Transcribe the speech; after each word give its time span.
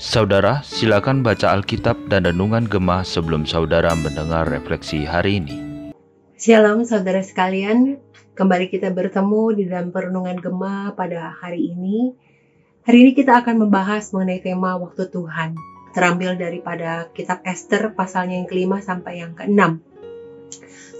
Saudara, 0.00 0.64
silakan 0.64 1.20
baca 1.20 1.52
Alkitab 1.52 2.08
dan 2.08 2.24
Renungan 2.24 2.64
Gemah 2.64 3.04
sebelum 3.04 3.44
saudara 3.44 3.92
mendengar 3.92 4.48
refleksi 4.48 5.04
hari 5.04 5.44
ini. 5.44 5.56
Shalom 6.40 6.88
saudara 6.88 7.20
sekalian, 7.20 8.00
kembali 8.32 8.72
kita 8.72 8.88
bertemu 8.88 9.42
di 9.52 9.68
dalam 9.68 9.92
Perenungan 9.92 10.40
Gemah 10.40 10.96
pada 10.96 11.28
hari 11.28 11.76
ini. 11.76 12.16
Hari 12.88 12.98
ini 13.04 13.12
kita 13.12 13.44
akan 13.44 13.68
membahas 13.68 14.08
mengenai 14.16 14.40
tema 14.40 14.80
waktu 14.80 15.12
Tuhan, 15.12 15.60
terambil 15.92 16.40
daripada 16.40 17.12
kitab 17.12 17.44
Esther 17.44 17.92
pasalnya 17.92 18.40
yang 18.40 18.48
kelima 18.48 18.80
sampai 18.80 19.20
yang 19.20 19.36
keenam. 19.36 19.84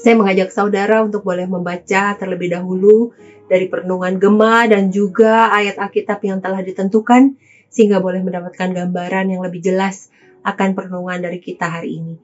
Saya 0.00 0.16
mengajak 0.16 0.48
saudara 0.48 1.04
untuk 1.04 1.28
boleh 1.28 1.44
membaca 1.44 2.16
terlebih 2.16 2.48
dahulu 2.56 3.12
dari 3.52 3.68
Perenungan 3.68 4.16
Gemah 4.16 4.64
dan 4.72 4.88
juga 4.88 5.52
ayat 5.52 5.76
Alkitab 5.76 6.24
yang 6.24 6.40
telah 6.40 6.64
ditentukan 6.64 7.36
sehingga 7.68 8.00
boleh 8.00 8.24
mendapatkan 8.24 8.72
gambaran 8.72 9.28
yang 9.28 9.44
lebih 9.44 9.60
jelas 9.60 10.08
akan 10.40 10.72
perenungan 10.72 11.20
dari 11.20 11.36
kita 11.36 11.68
hari 11.68 12.00
ini. 12.00 12.16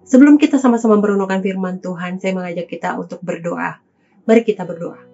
Sebelum 0.00 0.40
kita 0.40 0.56
sama-sama 0.56 0.96
merenungkan 0.96 1.44
firman 1.44 1.84
Tuhan, 1.84 2.16
saya 2.24 2.32
mengajak 2.32 2.66
kita 2.72 2.96
untuk 2.96 3.20
berdoa. 3.20 3.84
Mari 4.24 4.40
kita 4.40 4.64
berdoa. 4.64 5.04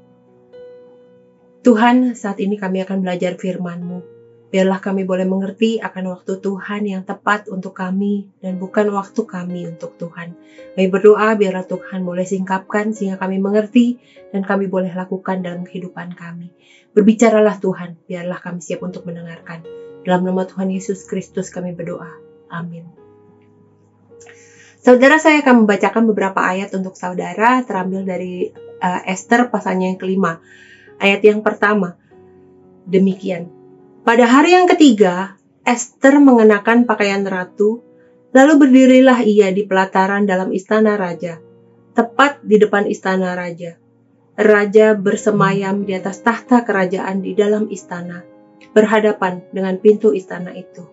Tuhan, 1.67 2.15
saat 2.15 2.39
ini 2.39 2.55
kami 2.55 2.87
akan 2.87 3.03
belajar 3.03 3.35
firman-Mu. 3.35 4.16
Biarlah 4.57 4.81
kami 4.81 5.05
boleh 5.05 5.29
mengerti 5.29 5.85
akan 5.85 6.17
waktu 6.17 6.41
Tuhan 6.41 6.89
yang 6.89 7.05
tepat 7.05 7.53
untuk 7.53 7.77
kami 7.77 8.33
dan 8.41 8.57
bukan 8.57 8.89
waktu 8.89 9.29
kami 9.29 9.69
untuk 9.69 10.01
Tuhan. 10.01 10.33
Kami 10.73 10.89
berdoa 10.89 11.37
biarlah 11.37 11.69
Tuhan 11.69 12.01
boleh 12.01 12.25
singkapkan 12.25 12.97
sehingga 12.97 13.21
kami 13.21 13.37
mengerti 13.37 14.01
dan 14.33 14.49
kami 14.49 14.65
boleh 14.65 14.97
lakukan 14.97 15.45
dalam 15.45 15.61
kehidupan 15.61 16.17
kami. 16.17 16.57
Berbicaralah 16.97 17.61
Tuhan, 17.61 18.01
biarlah 18.09 18.41
kami 18.41 18.65
siap 18.65 18.81
untuk 18.81 19.05
mendengarkan. 19.05 19.61
Dalam 20.09 20.25
nama 20.25 20.49
Tuhan 20.49 20.73
Yesus 20.73 21.05
Kristus 21.05 21.53
kami 21.53 21.77
berdoa. 21.77 22.17
Amin. 22.49 22.89
Saudara 24.81 25.21
saya 25.21 25.45
akan 25.45 25.69
membacakan 25.69 26.09
beberapa 26.09 26.41
ayat 26.41 26.73
untuk 26.73 26.97
saudara 26.97 27.61
terambil 27.61 28.09
dari 28.09 28.49
uh, 28.81 29.05
Esther 29.05 29.53
pasalnya 29.53 29.93
yang 29.93 30.01
kelima. 30.01 30.41
Ayat 30.97 31.21
yang 31.29 31.45
pertama. 31.45 32.01
Demikian. 32.89 33.56
Pada 34.07 34.23
hari 34.31 34.55
yang 34.55 34.71
ketiga, 34.71 35.35
Esther 35.67 36.23
mengenakan 36.23 36.87
pakaian 36.87 37.27
ratu, 37.27 37.83
lalu 38.31 38.53
berdirilah 38.63 39.27
ia 39.27 39.51
di 39.51 39.67
pelataran 39.67 40.31
dalam 40.31 40.55
istana 40.55 40.95
raja, 40.95 41.43
tepat 41.99 42.39
di 42.47 42.63
depan 42.63 42.87
istana 42.87 43.35
raja 43.35 43.83
raja 44.37 44.93
bersemayam 44.93 45.89
di 45.89 45.97
atas 45.97 46.21
tahta 46.21 46.61
kerajaan 46.61 47.25
di 47.25 47.33
dalam 47.33 47.73
istana, 47.73 48.21
berhadapan 48.77 49.41
dengan 49.49 49.81
pintu 49.81 50.13
istana 50.13 50.53
itu. 50.53 50.85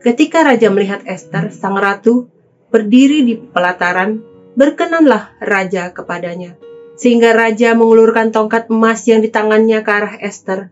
Ketika 0.00 0.46
raja 0.46 0.70
melihat 0.70 1.02
Esther, 1.04 1.50
sang 1.50 1.76
ratu, 1.76 2.30
berdiri 2.70 3.26
di 3.26 3.34
pelataran, 3.36 4.22
berkenanlah 4.54 5.36
raja 5.42 5.90
kepadanya, 5.90 6.56
sehingga 6.94 7.34
raja 7.34 7.74
mengulurkan 7.74 8.30
tongkat 8.30 8.70
emas 8.70 9.04
yang 9.10 9.20
di 9.20 9.28
tangannya 9.28 9.82
ke 9.82 9.90
arah 9.90 10.14
Esther. 10.22 10.70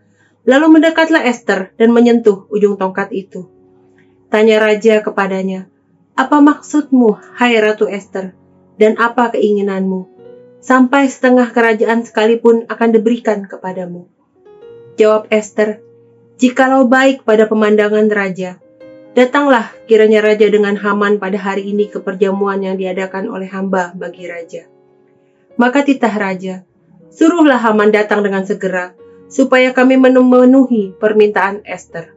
Lalu 0.49 0.81
mendekatlah 0.81 1.29
Esther 1.29 1.77
dan 1.77 1.93
menyentuh 1.93 2.49
ujung 2.49 2.81
tongkat 2.81 3.13
itu. 3.13 3.53
Tanya 4.33 4.57
raja 4.57 5.05
kepadanya, 5.05 5.69
"Apa 6.17 6.41
maksudmu, 6.41 7.37
hai 7.37 7.61
Ratu 7.61 7.85
Esther, 7.85 8.33
dan 8.81 8.97
apa 8.97 9.29
keinginanmu?" 9.37 10.19
sampai 10.59 11.07
setengah 11.07 11.49
kerajaan 11.55 12.03
sekalipun 12.03 12.67
akan 12.67 12.89
diberikan 12.91 13.47
kepadamu. 13.47 14.11
Jawab 14.99 15.31
Esther, 15.31 15.81
jikalau 16.37 16.91
baik 16.91 17.23
pada 17.23 17.47
pemandangan 17.47 18.11
raja, 18.11 18.59
datanglah 19.15 19.71
kiranya 19.87 20.19
raja 20.19 20.51
dengan 20.51 20.75
Haman 20.75 21.23
pada 21.23 21.39
hari 21.39 21.71
ini 21.71 21.87
ke 21.87 22.03
perjamuan 22.03 22.59
yang 22.61 22.75
diadakan 22.75 23.31
oleh 23.31 23.47
hamba 23.47 23.95
bagi 23.95 24.27
raja. 24.27 24.67
Maka 25.59 25.87
titah 25.87 26.15
raja, 26.15 26.67
suruhlah 27.15 27.59
Haman 27.63 27.95
datang 27.95 28.27
dengan 28.27 28.43
segera, 28.43 28.98
supaya 29.29 29.77
kami 29.77 30.01
memenuhi 30.01 30.97
permintaan 30.97 31.63
Esther. 31.69 32.17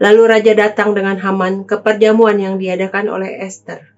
Lalu 0.00 0.22
raja 0.24 0.52
datang 0.56 0.96
dengan 0.96 1.20
Haman 1.20 1.68
ke 1.68 1.76
perjamuan 1.84 2.40
yang 2.40 2.56
diadakan 2.56 3.12
oleh 3.12 3.44
Esther. 3.44 3.92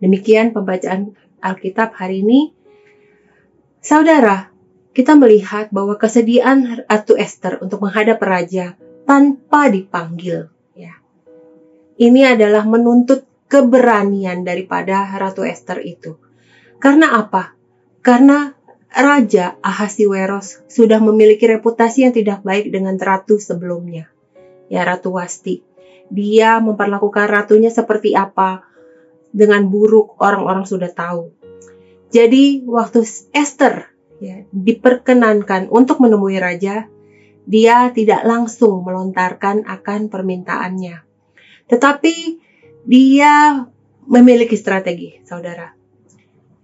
Demikian 0.00 0.56
pembacaan 0.56 1.12
Alkitab 1.44 1.92
hari 1.92 2.24
ini, 2.24 2.56
saudara, 3.84 4.48
kita 4.96 5.12
melihat 5.12 5.68
bahwa 5.68 6.00
kesediaan 6.00 6.88
Ratu 6.88 7.20
Esther 7.20 7.60
untuk 7.60 7.84
menghadap 7.84 8.16
raja 8.24 8.80
tanpa 9.04 9.68
dipanggil, 9.68 10.48
ya. 10.72 10.96
Ini 12.00 12.32
adalah 12.32 12.64
menuntut 12.64 13.28
keberanian 13.44 14.40
daripada 14.40 15.04
Ratu 15.20 15.44
Esther 15.44 15.84
itu. 15.84 16.16
Karena 16.80 17.20
apa? 17.20 17.52
Karena 18.00 18.56
Raja 18.90 19.54
Ahasiweros 19.62 20.66
sudah 20.66 20.98
memiliki 20.98 21.46
reputasi 21.46 22.06
yang 22.06 22.14
tidak 22.14 22.42
baik 22.42 22.74
dengan 22.74 22.98
ratu 22.98 23.38
sebelumnya. 23.38 24.10
Ya, 24.66 24.82
Ratu 24.82 25.14
Wasti. 25.14 25.62
Dia 26.10 26.58
memperlakukan 26.58 27.30
ratunya 27.30 27.70
seperti 27.70 28.18
apa, 28.18 28.66
dengan 29.30 29.70
buruk 29.70 30.18
orang-orang 30.18 30.66
sudah 30.66 30.90
tahu. 30.90 31.30
Jadi 32.10 32.66
waktu 32.66 33.06
Esther 33.30 33.94
ya, 34.18 34.42
diperkenankan 34.50 35.70
untuk 35.70 36.02
menemui 36.02 36.42
raja, 36.42 36.90
dia 37.46 37.76
tidak 37.94 38.26
langsung 38.26 38.82
melontarkan 38.82 39.62
akan 39.66 40.10
permintaannya. 40.10 41.06
Tetapi 41.70 42.14
dia 42.82 43.62
memiliki 44.10 44.58
strategi, 44.58 45.22
saudara. 45.22 45.79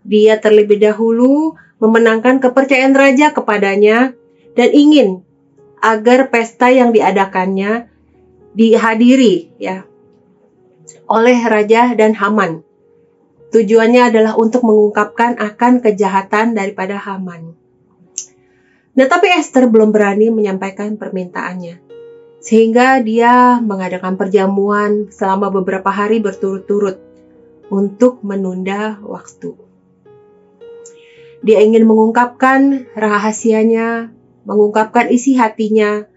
Dia 0.07 0.39
terlebih 0.39 0.79
dahulu 0.79 1.59
memenangkan 1.83 2.39
kepercayaan 2.39 2.95
raja 2.95 3.35
kepadanya 3.35 4.15
dan 4.55 4.69
ingin 4.73 5.27
agar 5.83 6.33
pesta 6.33 6.73
yang 6.73 6.95
diadakannya 6.95 7.91
dihadiri 8.57 9.53
ya 9.61 9.85
oleh 11.07 11.39
raja 11.47 11.95
dan 11.95 12.15
Haman. 12.15 12.63
Tujuannya 13.51 14.11
adalah 14.11 14.35
untuk 14.35 14.67
mengungkapkan 14.67 15.39
akan 15.39 15.79
kejahatan 15.83 16.59
daripada 16.59 16.99
Haman. 16.99 17.55
Nah, 18.97 19.07
tapi 19.07 19.29
Esther 19.29 19.69
belum 19.69 19.93
berani 19.93 20.33
menyampaikan 20.33 20.97
permintaannya. 20.97 21.85
Sehingga 22.43 23.03
dia 23.03 23.59
mengadakan 23.59 24.15
perjamuan 24.17 25.11
selama 25.11 25.51
beberapa 25.51 25.91
hari 25.91 26.23
berturut-turut 26.23 26.99
untuk 27.69 28.23
menunda 28.23 28.99
waktu. 29.03 29.66
Dia 31.47 31.63
ingin 31.63 31.87
mengungkapkan 31.87 32.91
rahasianya, 32.99 34.11
mengungkapkan 34.43 35.07
isi 35.15 35.39
hatinya, 35.39 36.11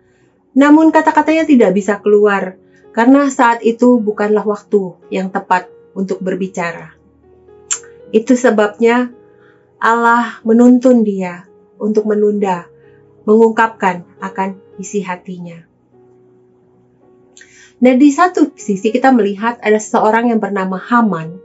namun 0.57 0.89
kata-katanya 0.89 1.45
tidak 1.45 1.77
bisa 1.77 2.01
keluar 2.01 2.57
karena 2.89 3.29
saat 3.29 3.61
itu 3.61 4.01
bukanlah 4.01 4.41
waktu 4.41 4.97
yang 5.13 5.29
tepat 5.29 5.69
untuk 5.93 6.17
berbicara. 6.25 6.97
Itu 8.09 8.33
sebabnya 8.33 9.13
Allah 9.77 10.41
menuntun 10.41 11.05
dia 11.05 11.45
untuk 11.77 12.09
menunda, 12.09 12.65
mengungkapkan 13.29 14.09
akan 14.17 14.57
isi 14.81 15.05
hatinya. 15.05 15.61
Nah, 17.79 17.95
di 17.95 18.11
satu 18.11 18.51
sisi 18.59 18.91
kita 18.91 19.15
melihat 19.15 19.61
ada 19.63 19.79
seseorang 19.79 20.33
yang 20.33 20.41
bernama 20.43 20.75
Haman. 20.75 21.39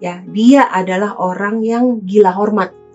Ya, 0.00 0.24
dia 0.24 0.64
adalah 0.64 1.18
orang 1.20 1.60
yang 1.60 2.00
gila 2.06 2.32
hormat. 2.32 2.85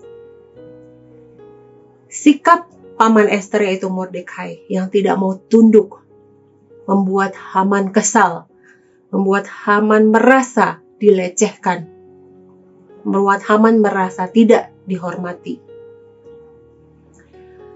Sikap 2.12 2.68
paman 3.00 3.24
Esther 3.32 3.64
yaitu 3.64 3.88
Mordekai 3.88 4.68
yang 4.68 4.92
tidak 4.92 5.16
mau 5.16 5.32
tunduk 5.48 6.04
membuat 6.84 7.32
Haman 7.32 7.88
kesal, 7.88 8.52
membuat 9.08 9.48
Haman 9.48 10.12
merasa 10.12 10.84
dilecehkan, 11.00 11.88
membuat 13.08 13.48
Haman 13.48 13.80
merasa 13.80 14.28
tidak 14.28 14.76
dihormati. 14.84 15.56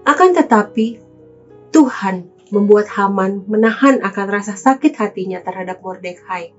Akan 0.05 0.37
tetapi, 0.37 1.01
Tuhan 1.73 2.29
membuat 2.53 2.93
Haman 2.93 3.49
menahan 3.49 4.05
akan 4.05 4.27
rasa 4.29 4.53
sakit 4.53 5.01
hatinya 5.01 5.41
terhadap 5.41 5.81
Mordekai 5.81 6.53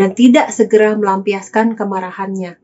dan 0.00 0.16
tidak 0.16 0.48
segera 0.48 0.96
melampiaskan 0.96 1.76
kemarahannya, 1.76 2.56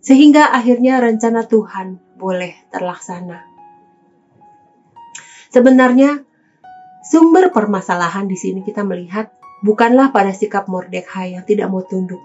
sehingga 0.00 0.56
akhirnya 0.56 1.04
rencana 1.04 1.44
Tuhan 1.44 2.00
boleh 2.16 2.56
terlaksana. 2.72 3.57
Sebenarnya, 5.58 6.22
Sumber 7.02 7.50
permasalahan 7.50 8.30
di 8.30 8.38
sini 8.38 8.62
kita 8.62 8.86
melihat 8.86 9.34
bukanlah 9.66 10.14
pada 10.14 10.30
sikap 10.30 10.70
Mordekai 10.70 11.34
yang 11.34 11.42
tidak 11.42 11.66
mau 11.66 11.82
tunduk, 11.82 12.22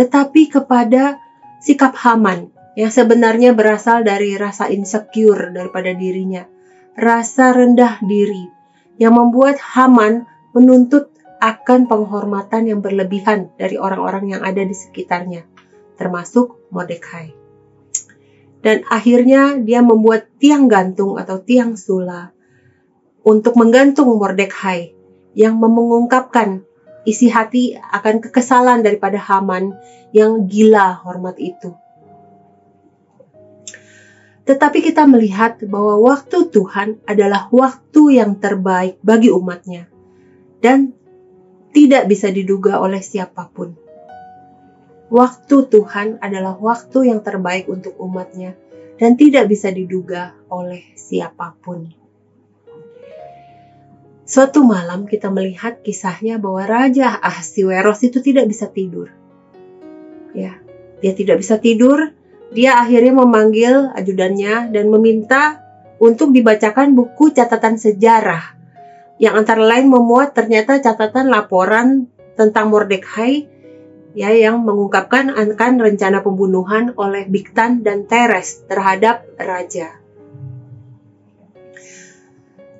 tetapi 0.00 0.48
kepada 0.48 1.20
sikap 1.60 1.92
Haman 1.92 2.48
yang 2.72 2.88
sebenarnya 2.88 3.52
berasal 3.52 4.00
dari 4.00 4.32
rasa 4.40 4.72
insecure 4.72 5.52
daripada 5.52 5.92
dirinya, 5.92 6.48
rasa 6.96 7.52
rendah 7.52 8.00
diri 8.00 8.48
yang 8.96 9.12
membuat 9.12 9.60
Haman 9.60 10.24
menuntut 10.56 11.12
akan 11.44 11.84
penghormatan 11.84 12.64
yang 12.64 12.80
berlebihan 12.80 13.52
dari 13.60 13.76
orang-orang 13.76 14.40
yang 14.40 14.40
ada 14.40 14.64
di 14.64 14.72
sekitarnya, 14.72 15.44
termasuk 16.00 16.64
Mordekai. 16.72 17.36
Dan 18.64 18.88
akhirnya 18.88 19.60
dia 19.60 19.84
membuat 19.84 20.32
tiang 20.40 20.64
gantung 20.64 21.20
atau 21.20 21.44
tiang 21.44 21.76
sula 21.76 22.33
untuk 23.24 23.56
menggantung 23.56 24.12
Mordekai 24.20 24.92
yang 25.32 25.56
mengungkapkan 25.56 26.62
isi 27.08 27.32
hati 27.32 27.76
akan 27.76 28.20
kekesalan 28.20 28.84
daripada 28.84 29.16
Haman 29.16 29.74
yang 30.12 30.46
gila 30.46 31.00
hormat 31.00 31.40
itu. 31.40 31.72
Tetapi 34.44 34.84
kita 34.84 35.08
melihat 35.08 35.56
bahwa 35.64 36.04
waktu 36.04 36.52
Tuhan 36.52 37.00
adalah 37.08 37.48
waktu 37.48 38.20
yang 38.20 38.36
terbaik 38.36 39.00
bagi 39.00 39.32
umatnya 39.32 39.88
dan 40.60 40.92
tidak 41.72 42.12
bisa 42.12 42.28
diduga 42.28 42.76
oleh 42.76 43.00
siapa 43.00 43.48
pun. 43.48 43.72
Waktu 45.08 45.56
Tuhan 45.72 46.20
adalah 46.20 46.60
waktu 46.60 47.08
yang 47.08 47.24
terbaik 47.24 47.72
untuk 47.72 47.96
umatnya 47.96 48.52
dan 49.00 49.16
tidak 49.16 49.48
bisa 49.48 49.72
diduga 49.72 50.36
oleh 50.52 50.92
siapa 50.92 51.56
pun. 51.64 52.03
Suatu 54.24 54.64
malam 54.64 55.04
kita 55.04 55.28
melihat 55.28 55.84
kisahnya 55.84 56.40
bahwa 56.40 56.64
Raja 56.64 57.12
Ahasiweros 57.20 58.00
itu 58.04 58.24
tidak 58.24 58.48
bisa 58.48 58.72
tidur. 58.72 59.12
Ya, 60.32 60.58
dia 61.04 61.12
tidak 61.12 61.44
bisa 61.44 61.60
tidur 61.60 62.12
dia 62.54 62.78
akhirnya 62.78 63.18
memanggil 63.18 63.90
ajudannya 63.98 64.70
dan 64.70 64.86
meminta 64.86 65.58
untuk 65.98 66.30
dibacakan 66.30 66.94
buku 66.94 67.34
catatan 67.34 67.74
sejarah 67.74 68.54
yang 69.18 69.34
antara 69.34 69.62
lain 69.62 69.90
memuat 69.90 70.38
ternyata 70.38 70.78
catatan 70.78 71.34
laporan 71.34 72.06
tentang 72.38 72.70
Mordekai 72.70 73.50
ya 74.14 74.30
yang 74.30 74.62
mengungkapkan 74.62 75.34
akan 75.34 75.72
rencana 75.82 76.22
pembunuhan 76.22 76.94
oleh 76.94 77.26
Biktan 77.26 77.82
dan 77.82 78.06
Teres 78.06 78.62
terhadap 78.70 79.26
raja. 79.34 79.98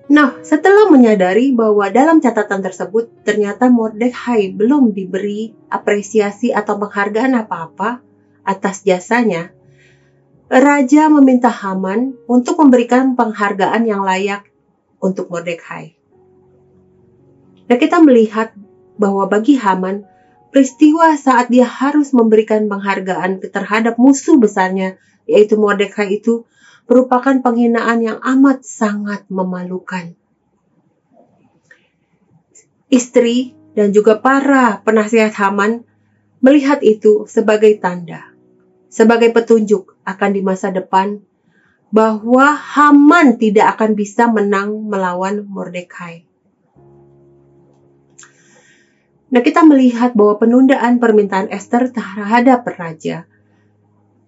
Nah, 0.05 0.37
setelah 0.45 0.93
menyadari 0.93 1.57
bahwa 1.57 1.89
dalam 1.89 2.21
catatan 2.21 2.61
tersebut 2.61 3.25
ternyata 3.25 3.73
Mordekai 3.73 4.53
belum 4.53 4.93
diberi 4.93 5.57
apresiasi 5.73 6.53
atau 6.53 6.77
penghargaan 6.77 7.33
apa-apa 7.41 8.05
atas 8.45 8.85
jasanya, 8.85 9.49
Raja 10.53 11.09
meminta 11.09 11.49
Haman 11.49 12.21
untuk 12.29 12.61
memberikan 12.61 13.17
penghargaan 13.17 13.89
yang 13.89 14.05
layak 14.05 14.45
untuk 15.01 15.33
Mordekai. 15.33 15.97
Dan 17.65 17.77
kita 17.81 17.97
melihat 18.05 18.53
bahwa 19.01 19.25
bagi 19.25 19.57
Haman, 19.57 20.05
peristiwa 20.53 21.17
saat 21.17 21.49
dia 21.49 21.65
harus 21.65 22.13
memberikan 22.13 22.69
penghargaan 22.69 23.41
terhadap 23.41 23.97
musuh 23.97 24.37
besarnya, 24.37 25.01
yaitu 25.25 25.57
Mordekai 25.57 26.21
itu, 26.21 26.45
merupakan 26.85 27.41
penghinaan 27.41 28.05
yang 28.05 28.19
amat 28.21 28.65
sangat 28.65 29.25
memalukan. 29.33 30.17
Istri 32.93 33.57
dan 33.75 33.91
juga 33.91 34.21
para 34.21 34.85
penasihat 34.85 35.35
Haman 35.35 35.83
melihat 36.45 36.85
itu 36.85 37.27
sebagai 37.27 37.81
tanda 37.81 38.35
sebagai 38.95 39.35
petunjuk 39.35 39.99
akan 40.07 40.31
di 40.31 40.41
masa 40.47 40.71
depan 40.71 41.19
bahwa 41.91 42.55
Haman 42.55 43.43
tidak 43.43 43.75
akan 43.75 43.99
bisa 43.99 44.31
menang 44.31 44.87
melawan 44.87 45.43
Mordekai. 45.43 46.23
Nah, 49.35 49.43
kita 49.43 49.67
melihat 49.67 50.15
bahwa 50.15 50.39
penundaan 50.39 51.03
permintaan 51.03 51.51
Esther 51.51 51.91
terhadap 51.91 52.63
raja 52.79 53.27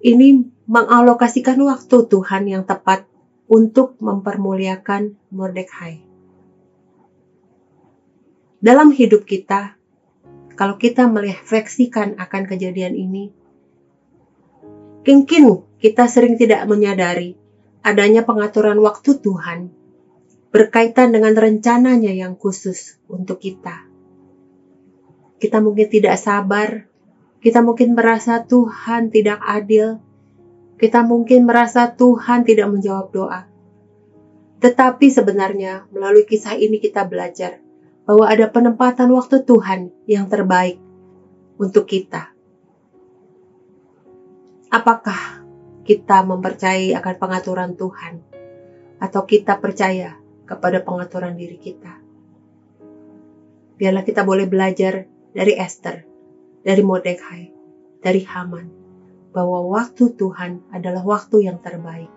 ini 0.03 0.51
mengalokasikan 0.67 1.59
waktu 1.63 2.07
Tuhan 2.11 2.51
yang 2.51 2.63
tepat 2.67 3.07
untuk 3.47 3.99
mempermuliakan 4.03 5.15
Mordekai. 5.31 6.03
Dalam 8.59 8.91
hidup 8.91 9.23
kita, 9.27 9.79
kalau 10.59 10.75
kita 10.79 11.07
merefleksikan 11.07 12.19
akan 12.19 12.43
kejadian 12.51 12.99
ini, 12.99 13.31
Mungkin 15.07 15.63
kita 15.79 16.11
sering 16.11 16.35
tidak 16.35 16.67
menyadari 16.67 17.39
adanya 17.87 18.27
pengaturan 18.27 18.83
waktu 18.83 19.23
Tuhan 19.23 19.71
berkaitan 20.51 21.15
dengan 21.15 21.31
rencananya 21.39 22.11
yang 22.11 22.35
khusus 22.35 22.99
untuk 23.07 23.39
kita. 23.39 23.87
Kita 25.39 25.63
mungkin 25.63 25.87
tidak 25.95 26.19
sabar, 26.19 26.91
kita 27.39 27.63
mungkin 27.63 27.95
merasa 27.95 28.43
Tuhan 28.43 29.15
tidak 29.15 29.39
adil, 29.47 30.03
kita 30.77 31.01
mungkin 31.05 31.49
merasa 31.49 31.89
Tuhan 31.89 32.45
tidak 32.45 32.69
menjawab 32.69 33.09
doa. 33.09 33.49
Tetapi 34.61 35.09
sebenarnya 35.09 35.89
melalui 35.93 36.29
kisah 36.29 36.57
ini 36.57 36.81
kita 36.81 37.05
belajar 37.09 37.61
bahwa 38.05 38.29
ada 38.29 38.49
penempatan 38.49 39.09
waktu 39.13 39.43
Tuhan 39.45 39.93
yang 40.05 40.29
terbaik 40.29 40.81
untuk 41.57 41.89
kita. 41.89 42.33
Apakah 44.69 45.45
kita 45.83 46.21
mempercayai 46.25 46.93
akan 46.93 47.15
pengaturan 47.17 47.73
Tuhan 47.75 48.21
atau 49.01 49.23
kita 49.25 49.57
percaya 49.57 50.21
kepada 50.45 50.85
pengaturan 50.85 51.37
diri 51.37 51.57
kita? 51.57 52.05
Biarlah 53.77 54.05
kita 54.05 54.25
boleh 54.25 54.49
belajar 54.49 55.05
dari 55.37 55.53
Esther, 55.57 56.05
dari 56.65 56.81
Mordekai, 56.81 57.45
dari 58.01 58.25
Haman, 58.25 58.86
bahwa 59.37 59.69
waktu 59.69 60.17
Tuhan 60.17 60.65
adalah 60.73 61.05
waktu 61.05 61.45
yang 61.45 61.61
terbaik. 61.61 62.09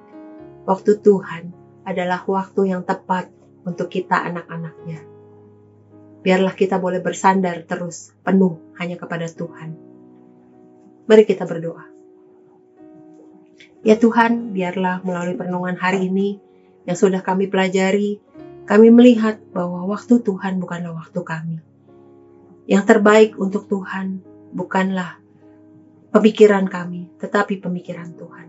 Waktu 0.64 1.04
Tuhan 1.04 1.52
adalah 1.84 2.24
waktu 2.24 2.72
yang 2.72 2.88
tepat 2.88 3.28
untuk 3.68 3.92
kita 3.92 4.16
anak-anaknya. 4.24 5.04
Biarlah 6.24 6.56
kita 6.56 6.80
boleh 6.80 7.04
bersandar 7.04 7.68
terus 7.68 8.16
penuh 8.24 8.64
hanya 8.80 8.96
kepada 8.96 9.28
Tuhan. 9.28 9.76
Mari 11.12 11.24
kita 11.28 11.44
berdoa. 11.44 11.92
Ya 13.84 14.00
Tuhan, 14.00 14.56
biarlah 14.56 15.04
melalui 15.04 15.36
perenungan 15.36 15.76
hari 15.76 16.08
ini 16.08 16.40
yang 16.88 16.96
sudah 16.96 17.20
kami 17.20 17.52
pelajari, 17.52 18.24
kami 18.64 18.96
melihat 18.96 19.44
bahwa 19.52 19.84
waktu 19.92 20.24
Tuhan 20.24 20.64
bukanlah 20.64 20.96
waktu 20.96 21.20
kami. 21.20 21.58
Yang 22.64 22.84
terbaik 22.96 23.36
untuk 23.36 23.68
Tuhan 23.68 24.24
bukanlah 24.56 25.20
pemikiran 26.10 26.66
kami, 26.66 27.10
tetapi 27.22 27.62
pemikiran 27.62 28.14
Tuhan. 28.18 28.48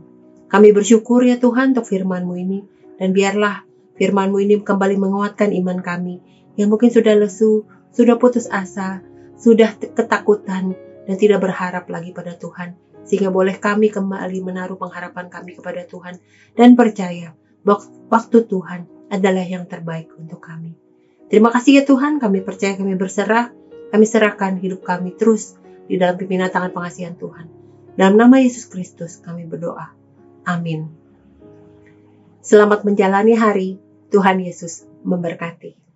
Kami 0.50 0.68
bersyukur 0.74 1.22
ya 1.22 1.38
Tuhan 1.38 1.76
untuk 1.76 1.86
firman-Mu 1.86 2.34
ini, 2.36 2.58
dan 2.98 3.14
biarlah 3.14 3.62
firman-Mu 3.96 4.38
ini 4.42 4.54
kembali 4.60 4.96
menguatkan 4.98 5.54
iman 5.54 5.78
kami, 5.80 6.20
yang 6.58 6.68
mungkin 6.72 6.90
sudah 6.90 7.14
lesu, 7.16 7.64
sudah 7.94 8.18
putus 8.18 8.50
asa, 8.50 9.00
sudah 9.38 9.72
ketakutan, 9.76 10.74
dan 11.06 11.16
tidak 11.18 11.42
berharap 11.42 11.90
lagi 11.90 12.14
pada 12.14 12.38
Tuhan 12.38 12.78
sehingga 13.04 13.32
boleh 13.32 13.56
kami 13.58 13.90
kembali 13.90 14.38
menaruh 14.44 14.76
pengharapan 14.78 15.26
kami 15.32 15.56
kepada 15.56 15.82
Tuhan 15.88 16.22
dan 16.54 16.76
percaya 16.76 17.34
bahwa 17.66 17.82
waktu 18.12 18.46
Tuhan 18.46 19.10
adalah 19.10 19.44
yang 19.44 19.66
terbaik 19.66 20.14
untuk 20.16 20.40
kami. 20.40 20.76
Terima 21.30 21.50
kasih 21.50 21.80
ya 21.80 21.84
Tuhan, 21.86 22.18
kami 22.18 22.42
percaya 22.42 22.74
kami 22.74 22.94
berserah, 22.98 23.50
kami 23.90 24.04
serahkan 24.06 24.58
hidup 24.58 24.86
kami 24.86 25.14
terus 25.14 25.58
di 25.90 25.98
dalam 25.98 26.14
pimpinan 26.14 26.46
tangan 26.46 26.70
pengasihan 26.70 27.18
Tuhan. 27.18 27.50
Dalam 27.98 28.14
nama 28.14 28.38
Yesus 28.38 28.70
Kristus 28.70 29.18
kami 29.18 29.42
berdoa. 29.50 29.90
Amin. 30.46 30.86
Selamat 32.38 32.86
menjalani 32.86 33.34
hari, 33.34 33.82
Tuhan 34.14 34.38
Yesus 34.38 34.86
memberkati. 35.02 35.89